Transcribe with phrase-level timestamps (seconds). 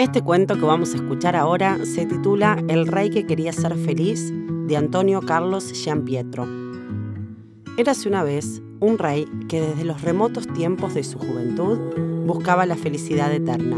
[0.00, 4.32] Este cuento que vamos a escuchar ahora se titula El rey que quería ser feliz
[4.66, 6.48] de Antonio Carlos Giampietro.
[7.76, 11.78] Érase una vez un rey que desde los remotos tiempos de su juventud
[12.24, 13.76] buscaba la felicidad eterna.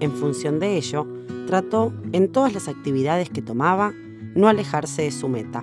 [0.00, 1.06] En función de ello,
[1.46, 3.92] trató en todas las actividades que tomaba
[4.34, 5.62] no alejarse de su meta.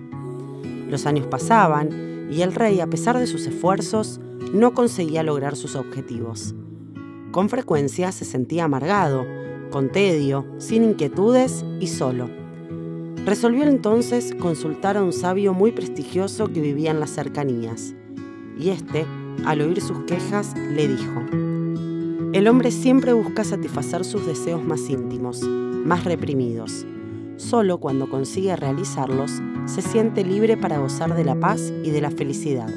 [0.90, 4.22] Los años pasaban y el rey, a pesar de sus esfuerzos,
[4.54, 6.56] no conseguía lograr sus objetivos.
[7.32, 9.26] Con frecuencia se sentía amargado,
[9.70, 12.30] con tedio, sin inquietudes y solo.
[13.26, 17.94] Resolvió entonces consultar a un sabio muy prestigioso que vivía en las cercanías,
[18.60, 19.06] y éste,
[19.46, 21.22] al oír sus quejas, le dijo,
[22.34, 26.86] El hombre siempre busca satisfacer sus deseos más íntimos, más reprimidos.
[27.36, 29.32] Solo cuando consigue realizarlos,
[29.66, 32.70] se siente libre para gozar de la paz y de la felicidad.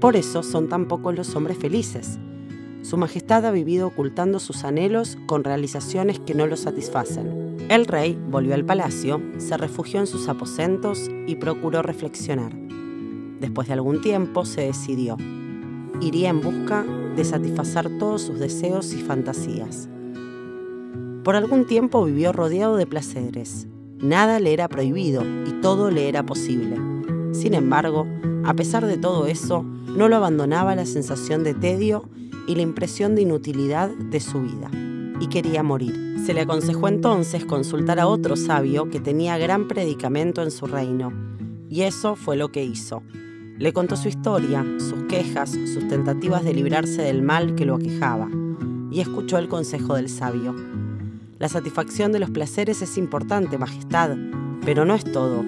[0.00, 2.18] Por eso son tan pocos los hombres felices,
[2.90, 7.56] su Majestad ha vivido ocultando sus anhelos con realizaciones que no lo satisfacen.
[7.68, 12.52] El rey volvió al palacio, se refugió en sus aposentos y procuró reflexionar.
[13.38, 15.16] Después de algún tiempo se decidió.
[16.00, 19.88] Iría en busca de satisfacer todos sus deseos y fantasías.
[21.22, 23.68] Por algún tiempo vivió rodeado de placeres.
[24.00, 26.76] Nada le era prohibido y todo le era posible.
[27.34, 28.08] Sin embargo,
[28.44, 32.10] a pesar de todo eso, no lo abandonaba la sensación de tedio
[32.50, 34.72] y la impresión de inutilidad de su vida,
[35.20, 36.16] y quería morir.
[36.26, 41.12] Se le aconsejó entonces consultar a otro sabio que tenía gran predicamento en su reino,
[41.68, 43.04] y eso fue lo que hizo.
[43.56, 48.28] Le contó su historia, sus quejas, sus tentativas de librarse del mal que lo aquejaba,
[48.90, 50.52] y escuchó el consejo del sabio.
[51.38, 54.16] La satisfacción de los placeres es importante, Majestad,
[54.64, 55.44] pero no es todo.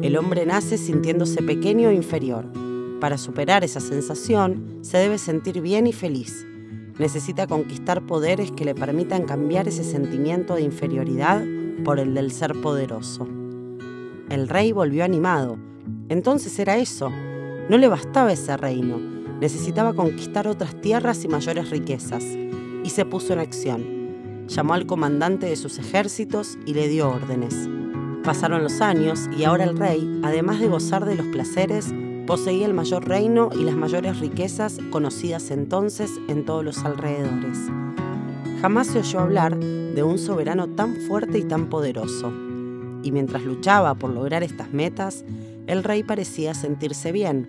[0.00, 2.46] El hombre nace sintiéndose pequeño e inferior
[3.00, 6.46] para superar esa sensación, se debe sentir bien y feliz.
[6.98, 11.44] Necesita conquistar poderes que le permitan cambiar ese sentimiento de inferioridad
[11.84, 13.28] por el del ser poderoso.
[14.30, 15.58] El rey volvió animado.
[16.08, 17.10] Entonces era eso.
[17.68, 18.98] No le bastaba ese reino.
[19.40, 22.24] Necesitaba conquistar otras tierras y mayores riquezas.
[22.82, 24.46] Y se puso en acción.
[24.48, 27.68] Llamó al comandante de sus ejércitos y le dio órdenes.
[28.24, 31.92] Pasaron los años y ahora el rey, además de gozar de los placeres,
[32.26, 37.56] Poseía el mayor reino y las mayores riquezas conocidas entonces en todos los alrededores.
[38.60, 42.32] Jamás se oyó hablar de un soberano tan fuerte y tan poderoso.
[43.04, 45.24] Y mientras luchaba por lograr estas metas,
[45.68, 47.46] el rey parecía sentirse bien,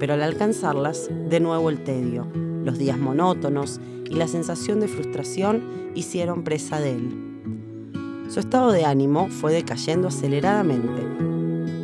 [0.00, 2.26] pero al alcanzarlas, de nuevo el tedio,
[2.64, 8.24] los días monótonos y la sensación de frustración hicieron presa de él.
[8.28, 11.35] Su estado de ánimo fue decayendo aceleradamente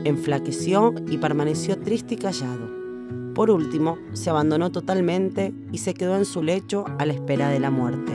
[0.04, 2.70] enflaqueció y permaneció triste y callado.
[3.34, 7.60] Por último, se abandonó totalmente y se quedó en su lecho a la espera de
[7.60, 8.12] la muerte.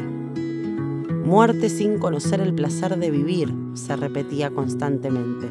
[1.26, 5.50] Muerte sin conocer el placer de vivir, se repetía constantemente.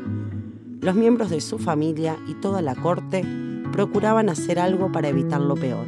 [0.80, 3.24] Los miembros de su familia y toda la corte
[3.72, 5.86] procuraban hacer algo para evitar lo peor.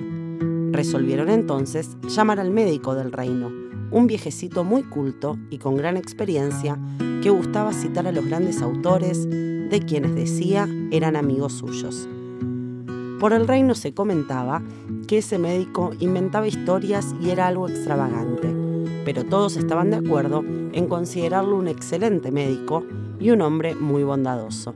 [0.73, 3.51] Resolvieron entonces llamar al médico del reino,
[3.91, 6.79] un viejecito muy culto y con gran experiencia
[7.23, 9.27] que gustaba citar a los grandes autores,
[9.71, 12.09] de quienes decía eran amigos suyos.
[13.21, 14.63] Por el reino se comentaba
[15.09, 18.55] que ese médico inventaba historias y era algo extravagante,
[19.05, 22.85] pero todos estaban de acuerdo en considerarlo un excelente médico
[23.19, 24.75] y un hombre muy bondadoso.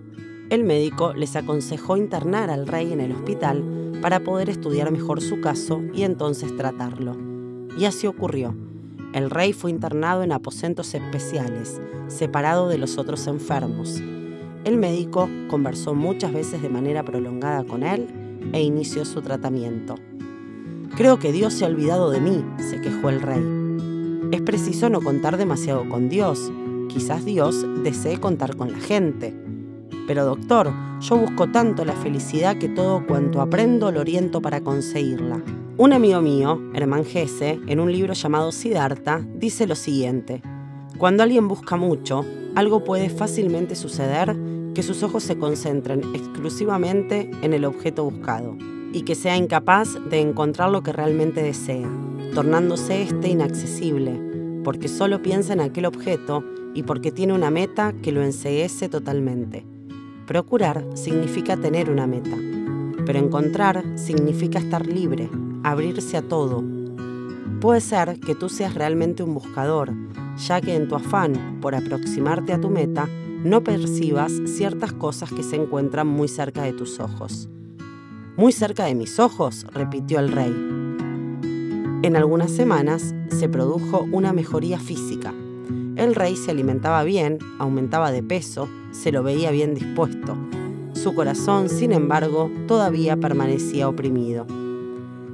[0.51, 5.41] El médico les aconsejó internar al rey en el hospital para poder estudiar mejor su
[5.41, 7.17] caso y entonces tratarlo.
[7.79, 8.55] Y así ocurrió.
[9.15, 14.03] El rey fue internado en aposentos especiales, separado de los otros enfermos.
[14.65, 18.07] El médico conversó muchas veces de manera prolongada con él
[18.53, 19.97] e inició su tratamiento.
[20.97, 23.43] Creo que Dios se ha olvidado de mí, se quejó el rey.
[24.31, 26.53] Es preciso no contar demasiado con Dios.
[26.89, 29.35] Quizás Dios desee contar con la gente.
[30.07, 35.43] Pero doctor, yo busco tanto la felicidad que todo cuanto aprendo lo oriento para conseguirla.
[35.77, 40.41] Un amigo mío, Hermann Gese, en un libro llamado Siddhartha, dice lo siguiente.
[40.99, 44.37] Cuando alguien busca mucho, algo puede fácilmente suceder
[44.75, 48.57] que sus ojos se concentren exclusivamente en el objeto buscado
[48.93, 51.89] y que sea incapaz de encontrar lo que realmente desea,
[52.35, 58.13] tornándose éste inaccesible, porque solo piensa en aquel objeto y porque tiene una meta que
[58.13, 59.65] lo enseguece totalmente.
[60.27, 62.37] Procurar significa tener una meta,
[63.05, 65.29] pero encontrar significa estar libre,
[65.63, 66.63] abrirse a todo.
[67.61, 69.93] Puede ser que tú seas realmente un buscador,
[70.37, 73.09] ya que en tu afán por aproximarte a tu meta,
[73.45, 77.49] no percibas ciertas cosas que se encuentran muy cerca de tus ojos.
[78.37, 80.55] Muy cerca de mis ojos, repitió el rey.
[82.03, 85.35] En algunas semanas se produjo una mejoría física.
[85.97, 90.37] El rey se alimentaba bien, aumentaba de peso, se lo veía bien dispuesto.
[90.93, 94.47] Su corazón, sin embargo, todavía permanecía oprimido.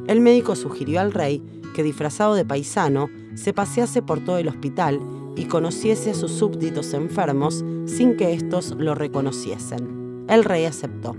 [0.07, 1.43] El médico sugirió al rey
[1.75, 4.99] que, disfrazado de paisano, se pasease por todo el hospital
[5.39, 10.25] y conociese a sus súbditos enfermos sin que éstos lo reconociesen.
[10.29, 11.15] El rey aceptó.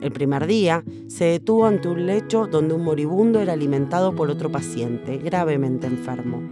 [0.00, 4.50] El primer día se detuvo ante un lecho donde un moribundo era alimentado por otro
[4.50, 6.42] paciente gravemente enfermo.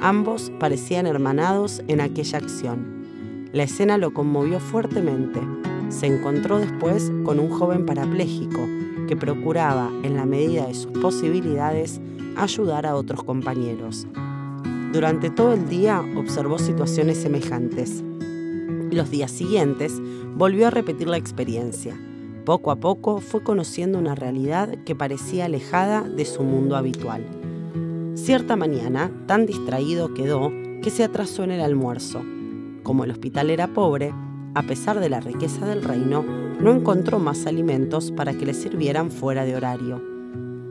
[0.00, 3.48] Ambos parecían hermanados en aquella acción.
[3.52, 5.40] La escena lo conmovió fuertemente.
[5.88, 8.60] Se encontró después con un joven parapléjico
[9.06, 12.00] que procuraba, en la medida de sus posibilidades,
[12.36, 14.06] ayudar a otros compañeros.
[14.92, 18.02] Durante todo el día observó situaciones semejantes.
[18.90, 19.92] Los días siguientes
[20.34, 21.94] volvió a repetir la experiencia.
[22.46, 27.22] Poco a poco fue conociendo una realidad que parecía alejada de su mundo habitual.
[28.14, 30.50] Cierta mañana, tan distraído quedó
[30.82, 32.22] que se atrasó en el almuerzo.
[32.82, 34.14] Como el hospital era pobre,
[34.54, 36.24] a pesar de la riqueza del reino,
[36.60, 40.02] no encontró más alimentos para que le sirvieran fuera de horario.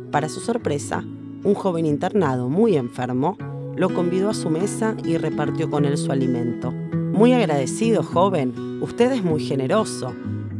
[0.09, 1.03] Para su sorpresa,
[1.43, 3.37] un joven internado muy enfermo
[3.77, 6.71] lo convidó a su mesa y repartió con él su alimento.
[6.71, 10.13] Muy agradecido, joven, usted es muy generoso,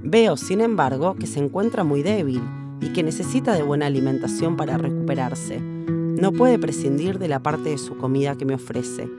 [0.10, 2.42] Veo, sin embargo, que se encuentra muy débil
[2.80, 5.60] y que necesita de buena alimentación para recuperarse.
[5.60, 9.10] No puede prescindir de la parte de su comida que me ofrece.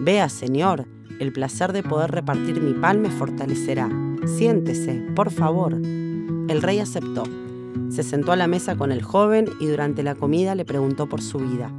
[0.00, 0.86] Vea, señor,
[1.20, 3.88] el placer de poder repartir mi pan me fortalecerá.
[4.26, 5.74] Siéntese, por favor.
[5.74, 7.22] El rey aceptó.
[7.88, 11.22] Se sentó a la mesa con el joven y durante la comida le preguntó por
[11.22, 11.70] su vida.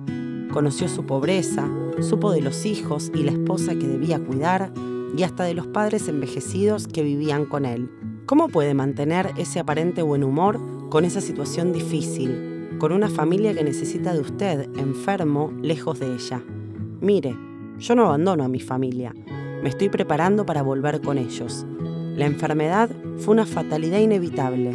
[0.56, 1.70] Conoció su pobreza,
[2.00, 4.72] supo de los hijos y la esposa que debía cuidar
[5.18, 7.92] y hasta de los padres envejecidos que vivían con él.
[8.26, 13.66] ¿Cómo puede mantener ese aparente buen humor con esa situación difícil, con una familia que
[13.66, 16.42] necesita de usted, enfermo, lejos de ella?
[17.02, 17.36] Mire,
[17.78, 19.14] yo no abandono a mi familia,
[19.62, 21.66] me estoy preparando para volver con ellos.
[22.16, 24.72] La enfermedad fue una fatalidad inevitable,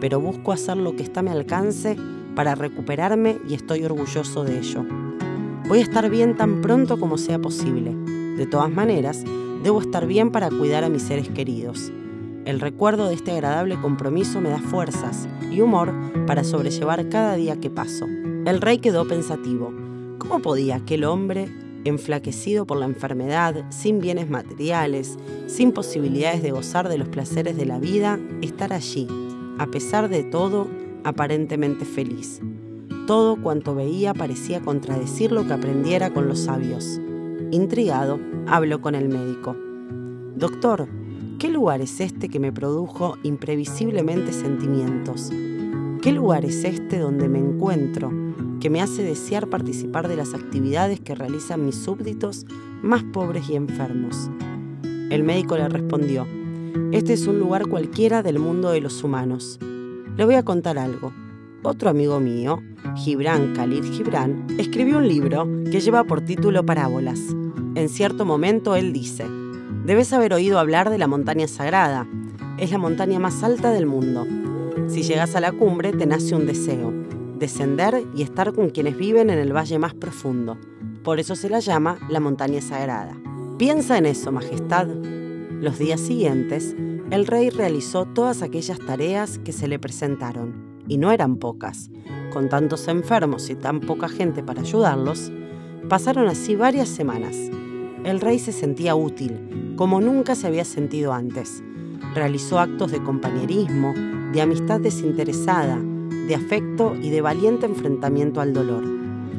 [0.00, 1.96] pero busco hacer lo que está a mi alcance
[2.34, 4.84] para recuperarme y estoy orgulloso de ello.
[5.70, 7.94] Voy a estar bien tan pronto como sea posible.
[8.36, 9.24] De todas maneras,
[9.62, 11.92] Debo estar bien para cuidar a mis seres queridos.
[12.46, 15.92] El recuerdo de este agradable compromiso me da fuerzas y humor
[16.26, 18.06] para sobrellevar cada día que paso.
[18.06, 19.70] El rey quedó pensativo.
[20.18, 26.88] ¿Cómo podía aquel hombre, enflaquecido por la enfermedad, sin bienes materiales, sin posibilidades de gozar
[26.88, 29.06] de los placeres de la vida, estar allí,
[29.58, 30.68] a pesar de todo,
[31.04, 32.40] aparentemente feliz?
[33.06, 37.00] Todo cuanto veía parecía contradecir lo que aprendiera con los sabios.
[37.50, 39.56] Intrigado, habló con el médico.
[40.36, 40.88] Doctor,
[41.38, 45.32] ¿qué lugar es este que me produjo imprevisiblemente sentimientos?
[46.02, 48.10] ¿Qué lugar es este donde me encuentro
[48.60, 52.46] que me hace desear participar de las actividades que realizan mis súbditos
[52.82, 54.30] más pobres y enfermos?
[55.10, 56.26] El médico le respondió,
[56.92, 59.58] este es un lugar cualquiera del mundo de los humanos.
[60.16, 61.12] Le voy a contar algo.
[61.62, 62.62] Otro amigo mío,
[62.96, 67.20] Gibran Khalid Gibran, escribió un libro que lleva por título Parábolas.
[67.74, 69.26] En cierto momento él dice,
[69.84, 72.06] debes haber oído hablar de la montaña sagrada.
[72.58, 74.26] Es la montaña más alta del mundo.
[74.88, 76.92] Si llegas a la cumbre te nace un deseo,
[77.38, 80.58] descender y estar con quienes viven en el valle más profundo.
[81.04, 83.16] Por eso se la llama la montaña sagrada.
[83.56, 84.88] Piensa en eso, Majestad.
[84.88, 86.74] Los días siguientes,
[87.10, 91.90] el rey realizó todas aquellas tareas que se le presentaron, y no eran pocas.
[92.30, 95.32] Con tantos enfermos y tan poca gente para ayudarlos,
[95.88, 97.50] pasaron así varias semanas
[98.04, 101.62] el rey se sentía útil, como nunca se había sentido antes.
[102.14, 103.92] Realizó actos de compañerismo,
[104.32, 108.84] de amistad desinteresada, de afecto y de valiente enfrentamiento al dolor.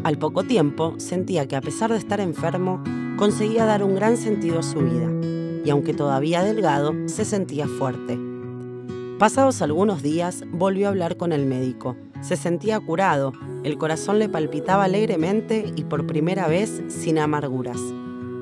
[0.03, 2.83] Al poco tiempo sentía que a pesar de estar enfermo,
[3.17, 5.09] conseguía dar un gran sentido a su vida,
[5.65, 8.30] y aunque todavía delgado, se sentía fuerte.
[9.21, 11.95] Pasados algunos días, volvió a hablar con el médico.
[12.21, 17.77] Se sentía curado, el corazón le palpitaba alegremente y por primera vez sin amarguras.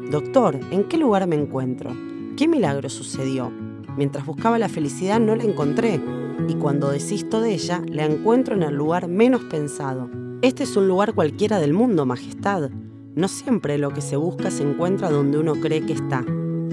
[0.09, 1.91] Doctor, ¿en qué lugar me encuentro?
[2.37, 3.51] ¿Qué milagro sucedió?
[3.97, 5.99] Mientras buscaba la felicidad no la encontré
[6.47, 10.09] y cuando desisto de ella la encuentro en el lugar menos pensado.
[10.41, 12.69] Este es un lugar cualquiera del mundo, Majestad.
[13.15, 16.23] No siempre lo que se busca se encuentra donde uno cree que está.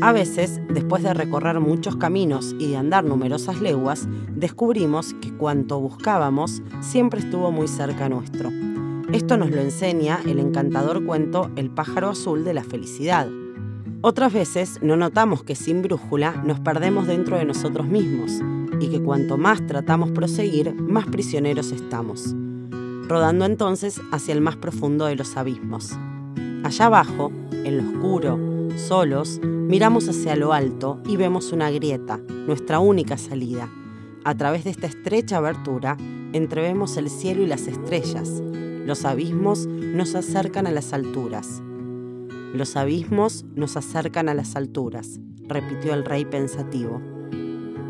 [0.03, 5.81] A veces, después de recorrer muchos caminos y de andar numerosas leguas, descubrimos que cuanto
[5.81, 8.51] buscábamos siempre estuvo muy cerca nuestro.
[9.13, 13.29] Esto nos lo enseña el encantador cuento El pájaro azul de la felicidad.
[14.03, 18.33] Otras veces no notamos que sin brújula nos perdemos dentro de nosotros mismos
[18.81, 22.35] y que cuanto más tratamos proseguir, más prisioneros estamos,
[23.09, 25.97] rodando entonces hacia el más profundo de los abismos.
[26.65, 27.33] Allá abajo,
[27.65, 33.71] en lo oscuro, solos, miramos hacia lo alto y vemos una grieta, nuestra única salida.
[34.25, 35.97] A través de esta estrecha abertura,
[36.33, 38.43] entrevemos el cielo y las estrellas.
[38.85, 41.63] Los abismos nos acercan a las alturas.
[42.55, 47.01] Los abismos nos acercan a las alturas, repitió el rey pensativo.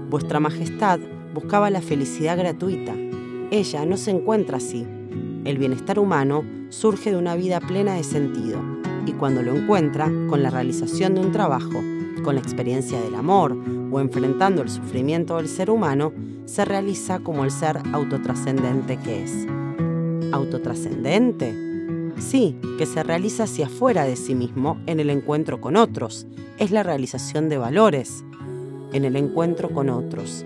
[0.08, 1.00] Vuestra Majestad
[1.34, 2.94] buscaba la felicidad gratuita.
[3.50, 4.86] Ella no se encuentra así.
[5.44, 8.75] El bienestar humano surge de una vida plena de sentido
[9.06, 11.82] y cuando lo encuentra, con la realización de un trabajo,
[12.24, 13.56] con la experiencia del amor
[13.90, 16.12] o enfrentando el sufrimiento del ser humano,
[16.44, 19.46] se realiza como el ser autotrascendente que es.
[20.32, 21.54] ¿Autotrascendente?
[22.18, 26.26] Sí, que se realiza hacia afuera de sí mismo en el encuentro con otros.
[26.58, 28.24] Es la realización de valores.
[28.92, 30.44] En el encuentro con otros.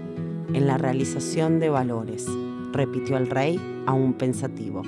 [0.52, 2.26] En la realización de valores,
[2.72, 4.82] repitió el rey aún pensativo.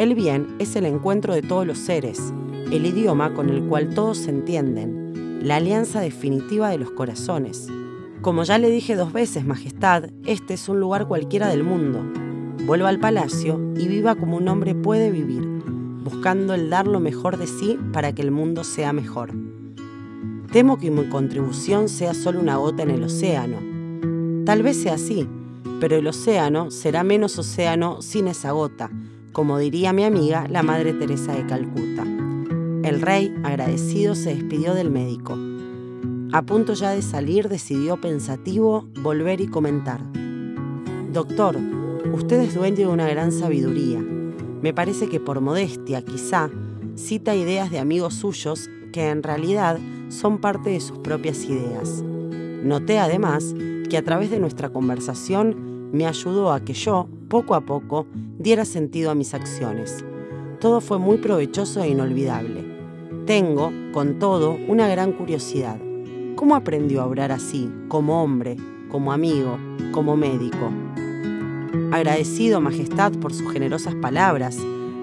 [0.00, 2.32] El bien es el encuentro de todos los seres,
[2.72, 7.68] el idioma con el cual todos se entienden, la alianza definitiva de los corazones.
[8.22, 12.02] Como ya le dije dos veces, Majestad, este es un lugar cualquiera del mundo.
[12.64, 15.46] Vuelva al palacio y viva como un hombre puede vivir,
[16.02, 19.34] buscando el dar lo mejor de sí para que el mundo sea mejor.
[20.50, 23.58] Temo que mi contribución sea solo una gota en el océano.
[24.46, 25.28] Tal vez sea así,
[25.78, 28.90] pero el océano será menos océano sin esa gota,
[29.32, 32.04] como diría mi amiga la Madre Teresa de Calcuta.
[32.82, 35.36] El rey, agradecido, se despidió del médico.
[36.32, 40.00] A punto ya de salir, decidió pensativo volver y comentar.
[41.12, 41.58] Doctor,
[42.12, 44.00] usted es dueño de una gran sabiduría.
[44.62, 46.50] Me parece que por modestia, quizá,
[46.94, 52.02] cita ideas de amigos suyos que en realidad son parte de sus propias ideas.
[52.64, 53.54] Noté además
[53.88, 58.06] que a través de nuestra conversación me ayudó a que yo, poco a poco,
[58.38, 60.04] diera sentido a mis acciones.
[60.60, 62.64] Todo fue muy provechoso e inolvidable.
[63.26, 65.78] Tengo, con todo, una gran curiosidad.
[66.36, 68.56] ¿Cómo aprendió a obrar así, como hombre,
[68.90, 69.58] como amigo,
[69.92, 70.70] como médico?
[71.92, 74.56] Agradecido, Majestad, por sus generosas palabras,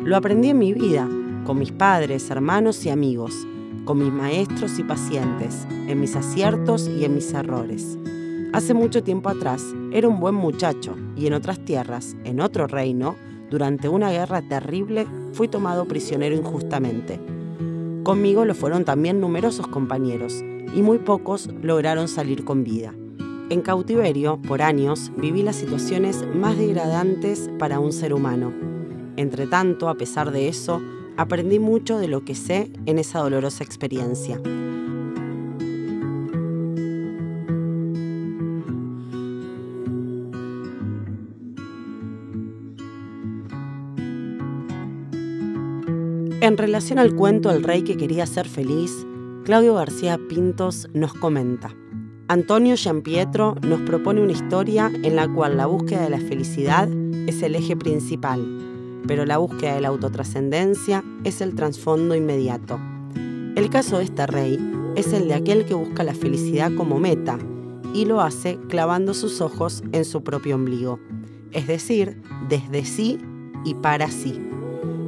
[0.03, 1.07] lo aprendí en mi vida,
[1.45, 3.33] con mis padres, hermanos y amigos,
[3.85, 7.97] con mis maestros y pacientes, en mis aciertos y en mis errores.
[8.53, 13.15] Hace mucho tiempo atrás era un buen muchacho y en otras tierras, en otro reino,
[13.49, 17.19] durante una guerra terrible, fui tomado prisionero injustamente.
[18.03, 20.43] Conmigo lo fueron también numerosos compañeros
[20.75, 22.93] y muy pocos lograron salir con vida.
[23.49, 28.51] En cautiverio, por años, viví las situaciones más degradantes para un ser humano.
[29.15, 30.81] Entre tanto, a pesar de eso,
[31.15, 34.41] aprendí mucho de lo que sé en esa dolorosa experiencia.
[46.57, 48.91] En relación al cuento El rey que quería ser feliz,
[49.45, 51.75] Claudio García Pintos nos comenta.
[52.27, 56.89] Antonio Giampietro nos propone una historia en la cual la búsqueda de la felicidad
[57.27, 58.43] es el eje principal,
[59.07, 62.79] pero la búsqueda de la autotrascendencia es el trasfondo inmediato.
[63.55, 64.57] El caso de este rey
[64.95, 67.37] es el de aquel que busca la felicidad como meta
[67.93, 70.99] y lo hace clavando sus ojos en su propio ombligo,
[71.51, 73.19] es decir, desde sí
[73.63, 74.41] y para sí.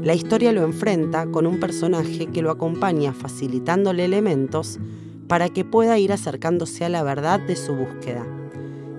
[0.02, 4.80] La historia lo enfrenta con un personaje que lo acompaña facilitándole elementos
[5.28, 8.26] para que pueda ir acercándose a la verdad de su búsqueda.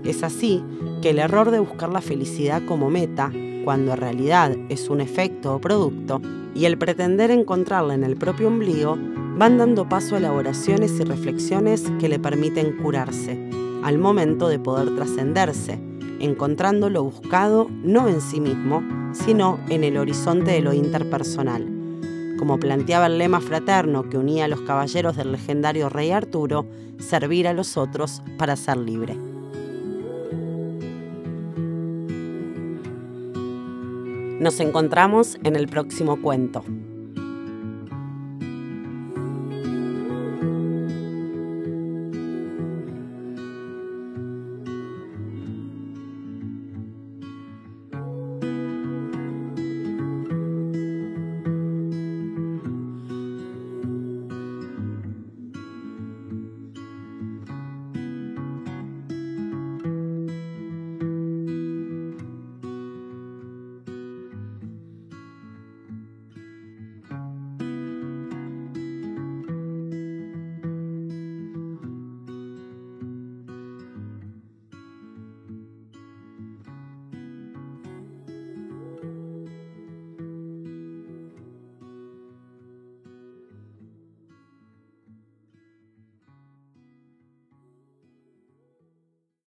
[0.04, 0.62] Es así
[1.00, 3.32] que el error de buscar la felicidad como meta,
[3.64, 6.20] cuando en realidad es un efecto o producto,
[6.54, 8.98] y el pretender encontrarla en el propio ombligo,
[9.38, 13.48] van dando paso a elaboraciones y reflexiones que le permiten curarse,
[13.82, 15.80] al momento de poder trascenderse,
[16.20, 21.66] encontrando lo buscado no en sí mismo, sino en el horizonte de lo interpersonal.
[22.38, 26.66] Como planteaba el lema fraterno que unía a los caballeros del legendario rey Arturo,
[26.98, 29.16] servir a los otros para ser libre.
[34.40, 36.64] Nos encontramos en el próximo cuento.